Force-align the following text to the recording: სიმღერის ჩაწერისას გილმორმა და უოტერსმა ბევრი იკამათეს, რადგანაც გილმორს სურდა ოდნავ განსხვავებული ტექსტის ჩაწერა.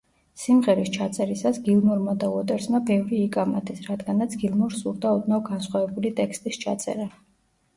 სიმღერის 0.43 0.87
ჩაწერისას 0.93 1.59
გილმორმა 1.67 2.15
და 2.23 2.29
უოტერსმა 2.37 2.81
ბევრი 2.87 3.19
იკამათეს, 3.25 3.83
რადგანაც 3.91 4.35
გილმორს 4.45 4.81
სურდა 4.85 5.13
ოდნავ 5.19 5.45
განსხვავებული 5.51 6.15
ტექსტის 6.23 6.61
ჩაწერა. 6.65 7.09